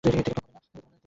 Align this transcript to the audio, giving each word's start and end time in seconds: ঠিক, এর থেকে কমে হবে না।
ঠিক, 0.03 0.13
এর 0.13 0.23
থেকে 0.27 0.31
কমে 0.37 0.51
হবে 0.55 0.79
না। 0.83 0.91